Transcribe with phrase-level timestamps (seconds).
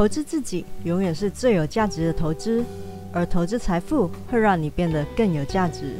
[0.00, 2.64] 投资自己永远是最有价值的投资，
[3.12, 5.94] 而投资财富会让你变得更有价值。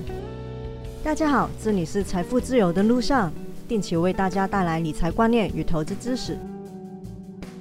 [1.05, 3.31] 大家好，这里是财富自由的路上，
[3.69, 6.39] 定期为大家带来理财观念与投资知识。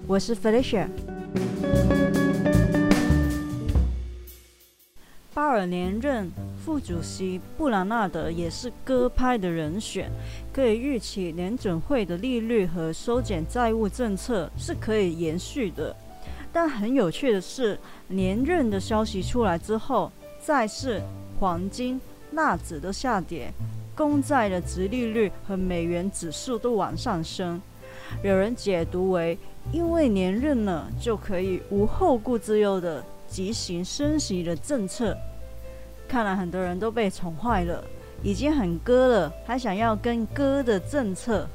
[0.07, 0.87] 我是 Felicia。
[5.33, 6.31] 巴尔连任
[6.63, 10.09] 副主席布兰纳德也是鸽派的人选，
[10.53, 15.93] 可以预期联准会的利率和收减债务政策是可以延续的。
[16.51, 17.77] 但很有趣的是，
[18.07, 20.11] 连任的消息出来之后，
[20.43, 21.01] 债市、
[21.39, 21.99] 黄金、
[22.31, 23.53] 纳指都下跌，
[23.95, 27.61] 公债的殖利率和美元指数都往上升。
[28.23, 29.37] 有人解读为，
[29.71, 35.15] 因为连任了，就可以无后顾之忧的执行升息的政策。
[36.07, 37.83] 看来很多人都被宠坏了，
[38.23, 41.47] 已经很割了，还想要跟割的政策。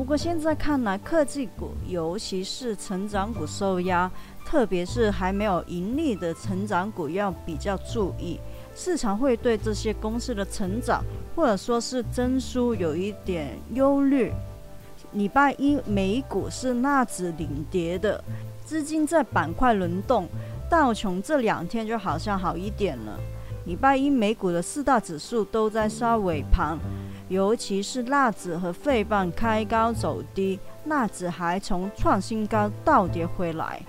[0.00, 4.10] 不过现在看来，科技股，尤其是成长股受压，
[4.46, 8.40] 特别是还没有盈利的成长股要比较注意。
[8.74, 11.04] 市场会对这些公司的成长，
[11.36, 14.32] 或者说是增速有一点忧虑。
[15.12, 18.24] 礼拜一美股是纳指领跌的，
[18.64, 20.26] 资金在板块轮动，
[20.70, 23.20] 道琼这两天就好像好一点了。
[23.66, 26.78] 礼拜一美股的四大指数都在杀尾盘，
[27.30, 33.80] 尤其是纳指和费半开高走低，纳指还从创新高倒跌回来。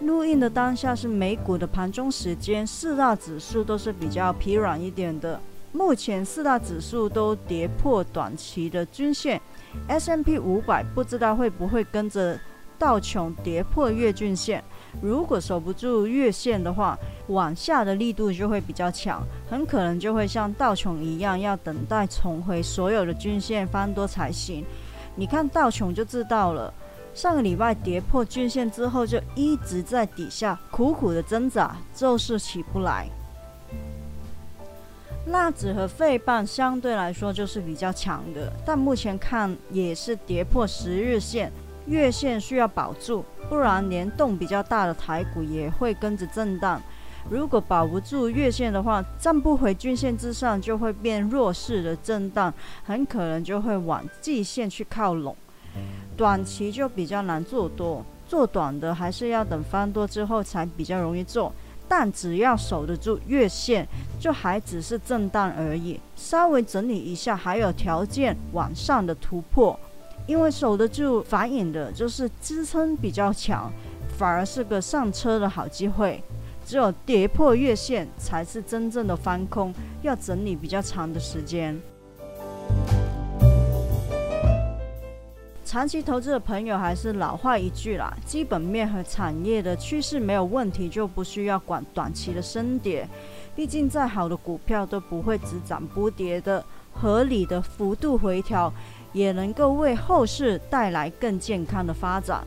[0.00, 5.38] 录音的当下是美股的盘中时间，四大指数都是比较疲软一点的。
[5.72, 9.38] 目前四大指数都跌破短期的均线。
[9.86, 12.40] S M P 五百不知道会不会跟着
[12.78, 14.62] 道琼跌破月均线？
[15.02, 24.64] 如果守不住月线的话，往下的力度就会比较强，很可能就会像道琼一样，要等待重回所有的均线翻多才行。
[25.14, 26.72] 你看道琼就知道了，
[27.12, 33.08] 上个礼拜跌破均线之后，就一直在底下苦苦的挣扎，就是起不来。
[35.26, 41.52] 纳指和费半相对来说就是比较强的，但目前看也是跌破十日线，
[41.88, 46.80] 月线需要保住，不然联动比较大的台股也会跟着震荡。
[47.30, 52.52] 如果保不住月线的话，站不回均线之上，就会变弱势的震荡，
[52.84, 55.36] 很可能就会往季线去靠拢，
[56.16, 61.52] 短期就比较难做多，做短的还是要等翻多之后才比较容易做。
[61.90, 63.88] 但只要守得住月线，
[64.20, 69.78] 就还只是震荡而已，稍微整理一下，还有条件往上的突破。
[70.28, 73.72] 因为守得住，反映的就是支撑比较强，
[74.18, 76.22] 反而是个上车的好机会。
[76.66, 79.72] 只有跌破月线，才是真正的翻空，
[80.02, 81.80] 要整理比较长的时间。
[85.64, 93.08] 长期投资的朋友还是老话一句啦，基本面和产业的趋势没有问题，就不需要管短期的升跌。
[93.56, 96.62] 毕竟再好的股票都不会只涨不跌的，
[96.92, 98.72] 合理的幅度回调
[99.12, 102.42] 也能够为后市带来更健康的发展。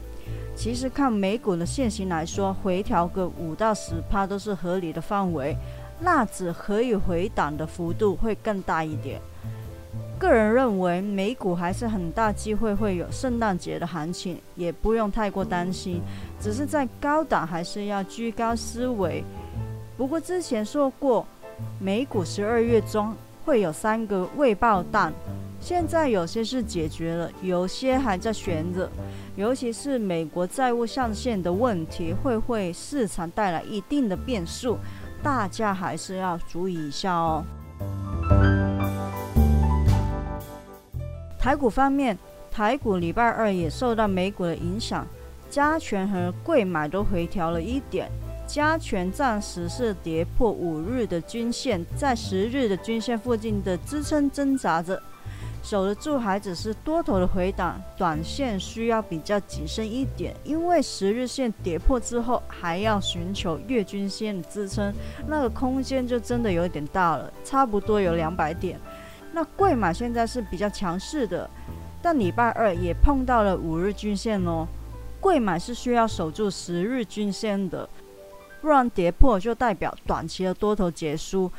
[0.55, 5.55] 其实看美股的现形来说，回调个五到十趴都是合理的范围，
[5.99, 9.19] 纳指可以回档的幅度会更大一点。
[10.19, 15.99] 个人认为，美股还是很大机会会有圣诞节的行情，也不用太过担心。
[16.39, 19.23] 只是在高档还是要居高思维。
[19.97, 21.25] 不过之前说过，
[21.79, 25.11] 美股十二月中会有三个未爆弹，
[25.61, 28.89] 现在有些是解决了，有些还在悬着。
[29.35, 34.77] 尤其是美国债务上限的问题，会为市场带来一定的变数，
[35.21, 37.45] 大家还是要注意一下哦。
[41.39, 42.17] 台股方面，
[42.51, 45.05] 台股礼拜二也受到美股的影响，
[45.49, 48.09] 加权和贵买都回调了一点，
[48.45, 55.01] 加权暂时是跌破五日的均线，在十日的均线附近的支撑挣扎着，
[55.63, 64.93] 守得住还只是多头的回档，短线需要比较谨慎一点，因为十日线跌破之后，还要寻求月均线的支撑，
[65.27, 68.79] 那个空间就真的有点大了，差不多有两百点。
[69.31, 71.49] 那贵买现在是比较强势的，
[72.01, 74.67] 但礼拜二也碰到了五日均线哦。
[75.19, 77.87] 贵买是需要守住十日均线的，
[78.61, 81.51] 不然跌破就代表短期的多头结束，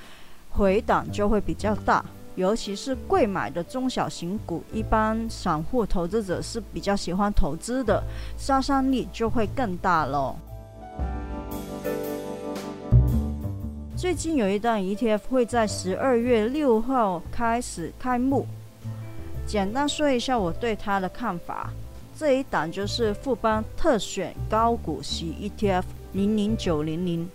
[0.51, 2.05] 回档就会比较大。
[2.35, 8.03] 尤其是贵买的中小型股，一般散户投资者是比较喜欢投资的，
[8.39, 10.37] 杀伤力就会更大喽。
[13.97, 18.47] 最近有一档 ETF 会在十二月六号开始开幕，
[19.47, 21.71] 简单说一下我对它的看法。
[22.19, 27.29] 这一档就是富邦特选高股息 ETF 零零九零零，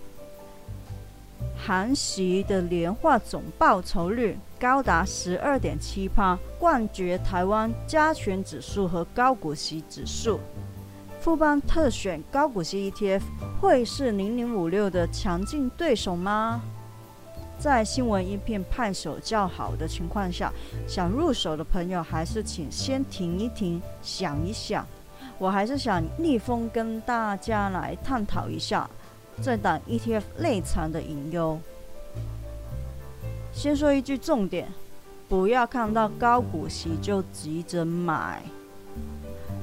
[1.57, 10.39] 含息的年化总报酬率高达十二点七八，冠绝台湾加权指数和高股息指数。
[11.19, 13.21] 富邦特选高股息 ETF
[13.59, 16.61] 会是零零五六的强劲对手吗？
[17.59, 20.53] 在新闻一片拍手叫好的情况下，
[20.87, 24.85] 想入手的朋友还是请先停一停，想一想。
[25.37, 28.89] 我还是想逆风跟大家来探讨一下
[29.41, 31.59] 这档 ETF 内藏的隐忧。
[33.57, 34.71] 先说一句重点，
[35.27, 38.43] 不要看到高股息就急着买。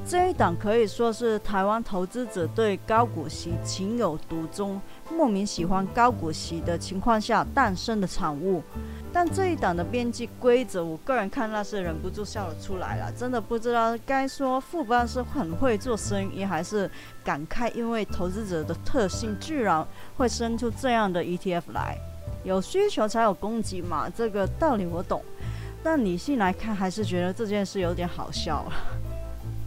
[0.05, 4.81] 这一档可以说是台湾投资者对高股息情有独钟、
[5.12, 8.61] 莫名喜欢高股息的情况下诞生的产物。
[9.12, 13.12] 但这一档的边际规则，我个人看那是忍不住笑了出来了。
[13.12, 16.91] 真的不知道该说富邦是很会做生意，还是
[17.23, 19.87] 感慨因为投资者的特性，居然
[20.17, 21.96] 会生出这样的 ETF 来。
[22.44, 25.20] 有需求才有供给嘛，这个道理我懂。
[25.82, 28.73] 但理性来看，还是觉得这件事有点好笑了。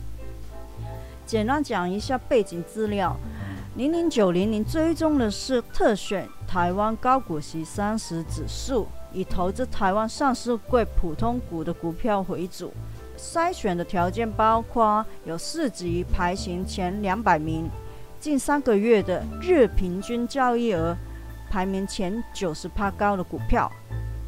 [1.28, 3.16] 简单讲一下背景资料，
[3.76, 12.72] 零零九零零追踪的是特选台湾高股息三十指数，以投资台湾上市柜普通股的股票为主。
[13.18, 17.70] 筛选的条件包括有四级排行前两百名，
[18.20, 20.96] 近三个月的日平均交易额
[21.50, 23.72] 排名前九十趴高的股票，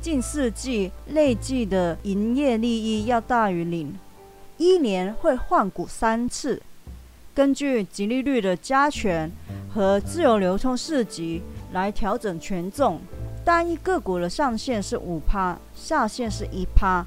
[0.01, 3.93] 近四季累计的营业利益要大于零，
[4.57, 6.61] 一年会换股三次。
[7.33, 9.31] 根据吉利率的加权
[9.73, 12.99] 和自由流通市级来调整权重，
[13.45, 17.05] 单一个股的上限是五趴，下限是一趴。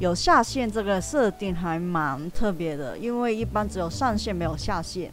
[0.00, 5.10] 有下限这个设定还蛮特别的，因为一般只有上限没有下限。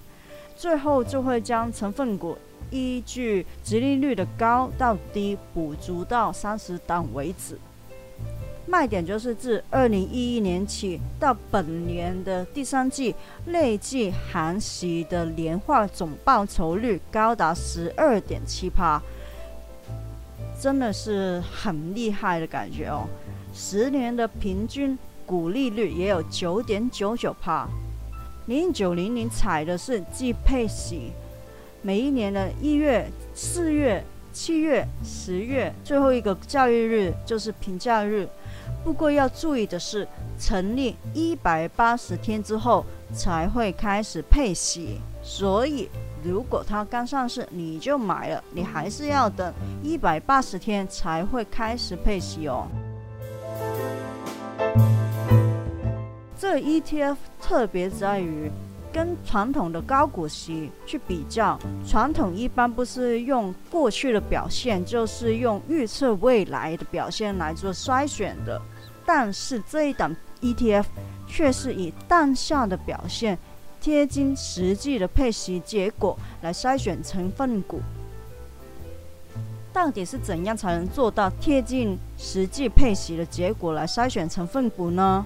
[0.56, 2.38] 最后就会将成分股
[2.76, 7.58] 依据吉利率的高到低补足到三十档为止。
[8.68, 19.00] 卖点就是自二零一一年起到本年的第三季，累计含息的年化总报酬率高达十二点七趴，
[20.60, 23.08] 真的是很厉害的感觉哦。
[23.54, 24.98] 十年的平均
[25.28, 27.68] 股利率也有九点九九趴。
[28.48, 31.12] 零九零零采的是季配息，
[31.86, 34.04] 每一年的一月、四月、
[34.34, 38.28] 七月、十月，最后一个交易日就是平假日。
[38.84, 40.08] 不过要注意的是，
[40.40, 42.84] 成立一百八十天之后
[43.14, 45.88] 才会开始配息，所以
[46.24, 49.54] 如果它刚上市你就买了，你还是要等
[49.84, 52.68] 一百八十天才会开始配息哦。
[56.36, 58.50] 这 ETF 特别在于
[58.96, 68.62] 跟传统的高股息去比较，传统一般不是用过去的表现，就是用预测未来的表现来做筛选的。
[69.06, 70.86] 但是这一档 ETF
[71.28, 73.38] 却是以当下的表现
[73.82, 77.82] 贴近实际的配息结果来筛选成分股。
[79.74, 85.26] 到底是怎样才能做到贴近实际配息的结果来筛选成分股呢？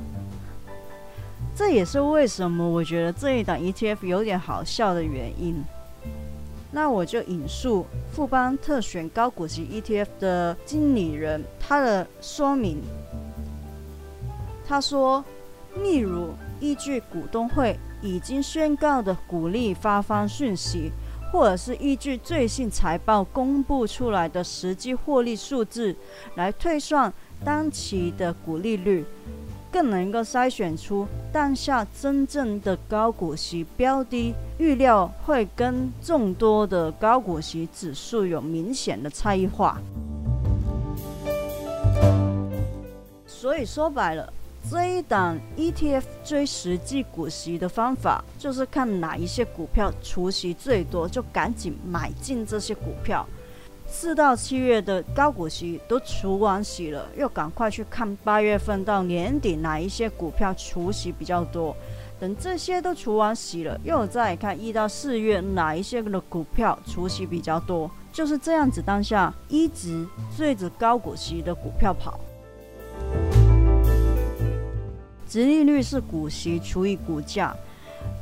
[1.59, 5.61] 这也是为什么我觉得这一档 ETF 有点好笑的原因。
[6.71, 12.81] 那我就引述富邦特选高股息 ETF 的经理人他的说明。
[14.65, 15.21] 他说
[15.83, 16.29] ：“例如，
[16.61, 20.93] 依据股东会已经宣告的股利发放讯息，
[21.29, 25.93] 或者是依据最新财报公布出来的实际获利数字
[26.35, 27.11] 来推算
[27.43, 29.03] 当期的股利率，
[29.71, 39.79] 更能够筛选出当下真正的高股息标的，预料会跟众多的高股息指数有明显的差异化。
[43.25, 44.33] 所以说白了。”
[44.69, 53.25] 这一档 ETF 追实际股息的方法，就是看哪一些股票除息最多，就赶紧买进这些股票。
[53.91, 61.75] 四到七月的高股息都除完息了，又赶快去看八月份到年底哪一些股票除息比较多。
[62.19, 67.89] 等这些都除完息了，又再看一到四月哪一些的股票除息比较多。
[68.11, 70.05] 就是这样子，当下一直
[70.37, 72.19] 追着高股息的股票跑。
[75.27, 77.55] 殖利率是股息除以股价，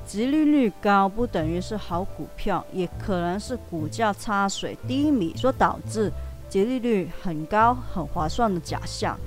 [0.08, 6.10] 殖利率高不等于是好股票，也可能是股价差水低迷所导致
[6.50, 9.18] 殖利率很高很划算的假象。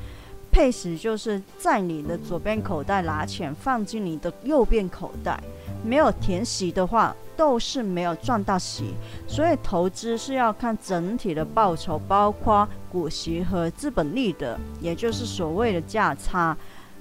[0.50, 5.38] 配息就是在你的左边口袋拿钱放进你的右边口袋，
[5.84, 8.94] 没有填息的话都是没有赚到息。
[9.28, 16.56] 所以投资是要看整体的报酬，包括股息和资本利得，也就是所谓的价差。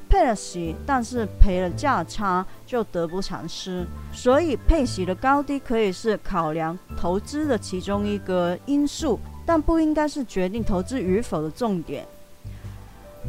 [0.09, 3.85] 配了息，但是赔了价差，就得不偿失。
[4.11, 12.05] 所以配息的高低可以是考量投资的其中一个因素，但不应该是决定投资与否的重点。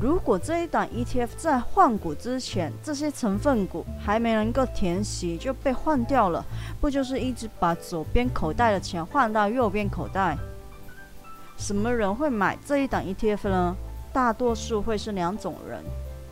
[0.00, 6.42] 如果这一档 ETF 在换股之前，这些成分股还没能够填息就被换掉了，
[6.80, 10.38] 不就是一直把左边口袋的钱换到右边口袋？
[11.58, 13.76] 什么人会买这一档 ETF 呢？
[14.12, 15.84] 大多数会是两种人。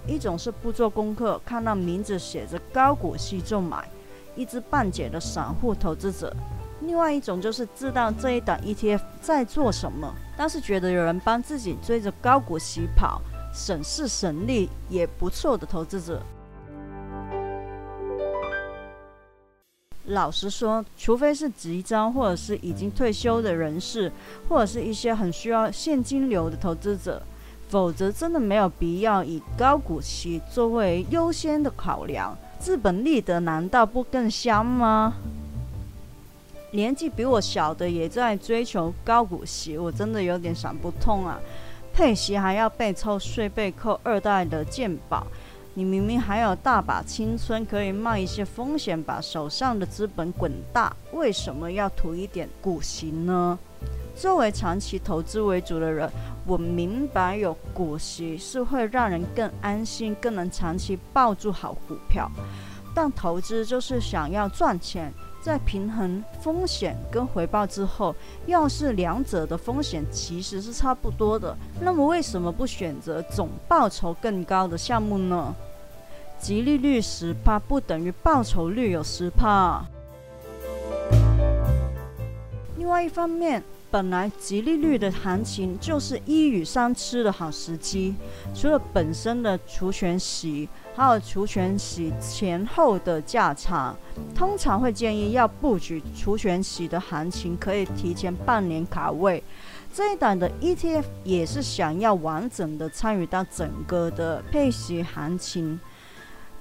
[0.09, 3.87] 一种是不做功课，看到名字写着高股息就买，
[4.35, 6.29] 一知半解的散户投资者；
[6.81, 13.21] 另外一种就是知道这一档 ETF 在做什么，但是觉得有人帮自己追着高股息跑，
[13.53, 16.23] 省事省力也不错的投资者。
[20.07, 24.11] 老实说，除非是即将或者是已经退休的人士，
[24.49, 27.23] 或者是一些很需要现金流的投资者。
[27.69, 32.37] 否则，真的没有必要以高股息作为优先的考量。
[32.59, 35.15] 资本利得难道不更香吗？
[36.73, 41.39] 年纪比我小的也在追求高股息，我真的有点想不通啊！
[41.95, 45.27] 配息还要被抽税、被扣二代的健保，
[45.75, 53.59] 你明明还有大把青春可以冒一些风险，把手上的资本滚大，为什么要图一点股息呢？
[54.15, 56.11] 作为长期投资为主的人，
[56.49, 62.31] 我明白有股息是会让人更安心、更能长期抱住好股票。
[62.95, 65.13] 但投资就是想要赚钱，
[65.43, 75.55] 在平衡风险跟回报之后，要是两者的风险其实是差不多的，那么为什么不选择总报酬更高的项目呢？
[76.39, 79.85] 即利率十帕不等于报酬率有十帕。
[82.79, 83.63] 另外一方面。
[83.91, 88.15] 本来极利率的行情就是一雨三吃的好时机，
[88.55, 93.97] 除了本身的除权息，还有除权息前后的价差，
[94.35, 99.43] 通常会建议要布局除权息的行情，可以提前半年卡位。
[99.95, 105.81] 这一档的 ETF 也是想要完整的参与到整个的配息行情，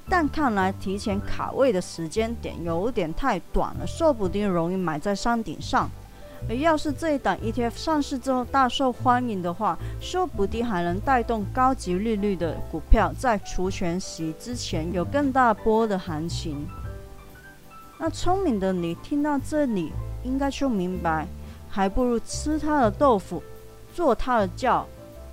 [0.08, 5.92] 但看来提前卡位的时间点有点太短了，说不定容易买在山顶上。
[6.50, 16.66] 而要是这一档 ETF 上市之后大受欢迎的话，说不定还能带动高级利率的股票在除权息之前有更大波的行情。
[17.98, 19.92] 那聪明的你听到这里，
[20.24, 21.28] 应该就明白，
[21.70, 23.44] 还不如吃他的豆腐，
[23.94, 24.88] 做他的轿，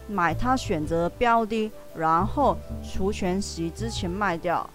[0.08, 4.68] 买他选择的标的，然后除权息之前卖掉。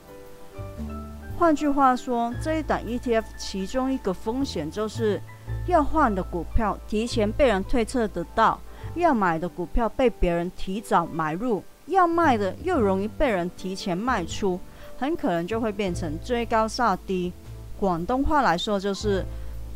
[1.38, 5.22] 换句话说，这一档 ETF 其中一个风险就是。
[5.68, 8.60] 要换的股票提前被人推测得到，
[8.96, 14.60] 要买的股票被别人提早买入，要卖的又容易被人提前卖出，
[14.98, 17.32] 很可能就会变成追高杀低。
[17.80, 19.24] 广东话来说就是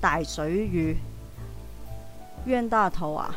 [0.01, 0.97] 逮水鱼，
[2.45, 3.35] 冤大头啊！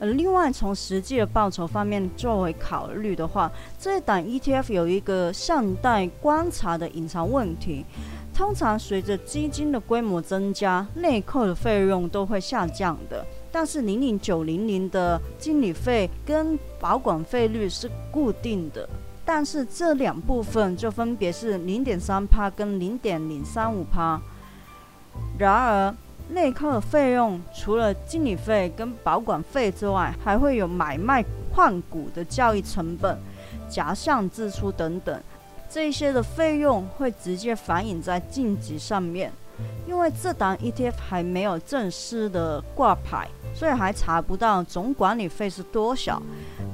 [0.00, 7.84] 呃，另外从实际的报酬方面作为考虑的话，这一档 ETF 有一个尚待观察的隐藏问题。
[8.32, 13.22] 通常随着基金的规模增加，内扣的费用都会下降的。
[13.52, 18.88] 但是零零九零零的经理费跟保管费率是固定的，
[19.26, 24.18] 但是这两部分就分别是零点三帕跟零点零三五帕。
[25.36, 25.94] 然而，
[26.32, 33.18] 内扣的费用除了经理费跟保管费之外，还会有买卖换股的交易成本、
[33.68, 35.20] 假项支出等等，
[35.68, 39.32] 这些的费用会直接反映在晋级上面。
[39.86, 46.22] 因为这档 ETF 还没有正式的挂牌，所以还查不到总管理费是多少。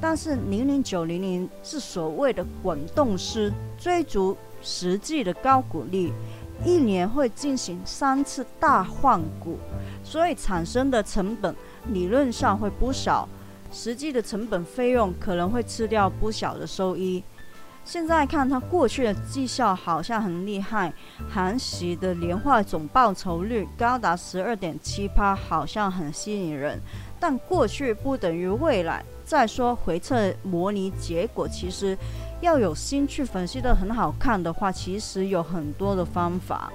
[0.01, 6.13] 但是零零九零零是所谓的滚动式追逐实际的高股利。
[6.65, 9.59] 一年会进行三次大换股，
[10.03, 11.55] 所以产生的成本
[11.89, 13.29] 理论上会不少，
[13.71, 17.23] 实际的成本费用可能会吃掉不小的收益。
[17.85, 20.93] 现在看它过去的绩效好像很厉害，
[21.31, 26.81] 韩系的年化总报酬率高达十二点七八，好像很吸引人。
[27.21, 29.05] 但过去不等于未来。
[29.25, 31.97] 再说回测模拟结果，其实。
[32.41, 36.73] 要有心去分析的很好看的话，其实有很多的方法。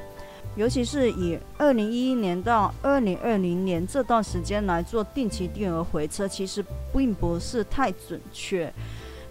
[0.58, 8.72] 尤其是以二零一一年到二零二零年这段时间来做定期定额回撤，其实并不是太准确。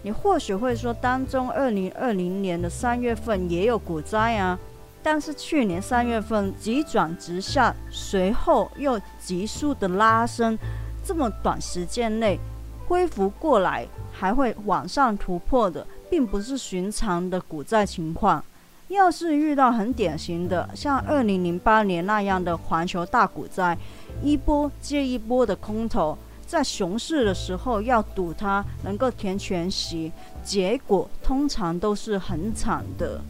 [0.01, 4.57] 你或许会说，当中二零二零年的三月份也有股灾啊，
[5.03, 10.57] 但是去年三月份急转直下，随后又急速的拉升，
[11.05, 12.39] 这么短时间内
[12.87, 18.43] 恢复过来，还会往上突破的，并不是寻常的股灾情况。
[18.89, 23.77] 要是遇到很典型的像二零零八年那样的环球大股灾，
[24.21, 30.11] 一波接一波的空头，在熊市的时候要赌它能够填全息，
[30.43, 33.21] 结果通常都是很惨的。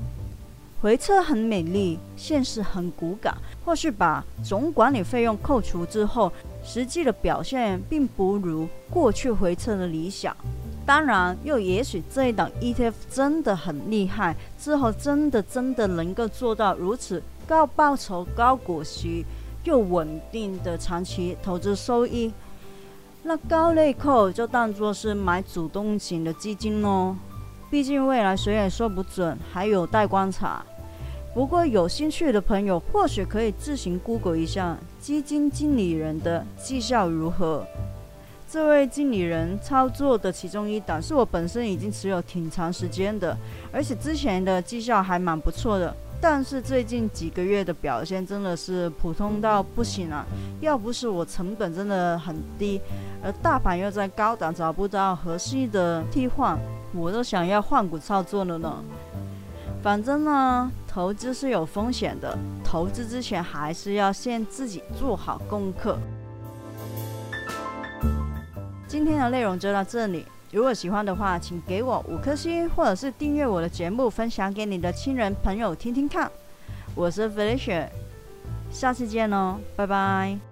[0.82, 3.38] 回撤很美丽，现实很骨感。
[3.64, 6.34] 或许把总管理费用扣除之后，
[6.64, 10.36] 实际的表现并不如过去回撤的理想。
[10.86, 19.26] 当然，又也许这一档 ETF 真的很厉害，之后真的真的能够做到如此高报酬、高股息
[19.64, 22.34] 又稳定的长期投资收益，
[23.24, 27.16] 那高类扣就当作是买主动型的基金喽。
[27.70, 30.66] 毕竟未来谁也说不准，还有待观察。
[31.34, 37.66] 不过有兴趣的朋友或许可以自行 Google 一下基金经理人的绩效如何。
[38.51, 43.38] 这位经理人操作的其中一档是我本身已经持有挺长时间的，
[43.72, 45.96] 而且之前的绩效还蛮不错的。
[46.20, 50.25] 但是最近几个月的表现真的是普通到不行啊！
[50.60, 52.81] 要不是我成本真的很低，
[53.24, 56.60] 而大盘又在高档，找不到合适的替换，
[56.93, 58.84] 我都想要换股操作了呢。
[59.81, 65.98] 反正呢，投资是有风险的，投资之前还是要先自己做好功课。
[68.91, 70.25] 今天的内容就到这里。
[70.51, 76.29] 如果喜欢的话，请给我五颗星，或者是订阅我的节目，分享给你的亲人朋友听听看。
[76.93, 77.88] 我是 Felicia，
[78.69, 80.50] 下次见哦，拜拜。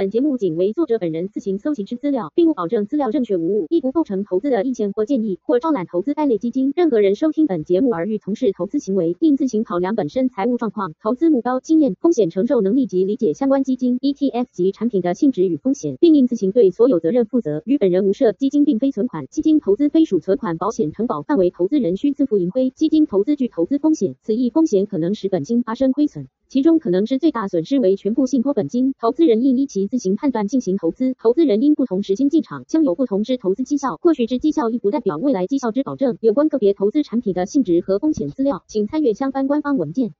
[0.00, 6.72] 本节目仅为作者本人自行搜集之资料，并不保证资料正确无误，亦不构成投资的意见或建议，或招揽投资该类基金。
[6.74, 17.60] 任何人收听本节目而欲从事投资行为，应自行考量本身财务状况、投资目标、经验、风险承受能力及理解相关基金、ETF 及产品的性质与风险，并应自行对所有责任负责。
[17.66, 18.32] 与本人无涉。
[18.32, 22.70] 基金并非存款，基金投资非属存款保险承保范围，投资人需自负盈亏。
[22.70, 26.26] 基金投资具投资风险，此一风险可能使本金发生亏损。
[26.50, 31.14] 其中可能之最大损失为全部信托本金，投资人应依其自行判断进行投资。
[31.16, 33.96] 投资人因不同时间进场，将有不同之投资绩效。
[33.98, 36.18] 过去之绩效亦不代表未来绩效之保证。
[36.20, 40.12] 有关个别投资产品的性质和风险资料，请参阅相关官方文件。